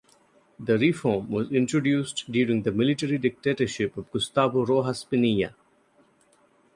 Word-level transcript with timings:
The 0.59 0.79
reform 0.79 1.29
was 1.29 1.51
introduced 1.51 2.31
during 2.31 2.63
the 2.63 2.71
military 2.71 3.19
dictatorship 3.19 3.95
of 3.97 4.09
Gustavo 4.11 4.65
Rojas 4.65 5.05
Pinilla. 5.05 5.53